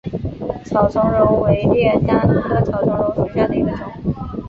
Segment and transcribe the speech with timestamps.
[0.65, 3.85] 草苁蓉为列当科草苁蓉属下的一个种。